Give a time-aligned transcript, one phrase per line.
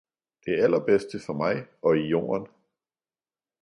[0.45, 2.47] Det allerbedste for mig og i jorden